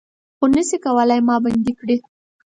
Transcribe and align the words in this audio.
خو 0.37 0.45
نه 0.53 0.61
شئ 0.67 0.77
کولای 0.85 1.19
ما 1.27 1.35
بندۍ 1.43 1.73
کړي 1.79 1.97